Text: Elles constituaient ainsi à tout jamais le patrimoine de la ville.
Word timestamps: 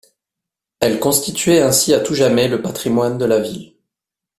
Elles 0.79 0.99
constituaient 0.99 1.61
ainsi 1.61 1.93
à 1.93 1.99
tout 1.99 2.15
jamais 2.15 2.47
le 2.47 2.63
patrimoine 2.63 3.19
de 3.19 3.25
la 3.25 3.39
ville. 3.39 3.75